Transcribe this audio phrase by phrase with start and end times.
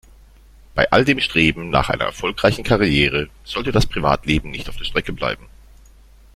[0.73, 5.13] Bei all dem Streben nach einer erfolgreichen Karriere sollte das Privatleben nicht auf der Strecke
[5.13, 5.45] bleiben.